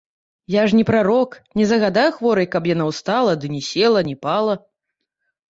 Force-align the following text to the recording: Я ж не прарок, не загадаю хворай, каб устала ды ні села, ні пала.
Я 0.51 0.61
ж 0.69 0.77
не 0.77 0.85
прарок, 0.89 1.35
не 1.61 1.65
загадаю 1.73 2.09
хворай, 2.15 2.47
каб 2.57 2.71
устала 2.91 3.37
ды 3.45 3.53
ні 3.59 3.63
села, 3.69 3.99
ні 4.11 4.19
пала. 4.27 4.59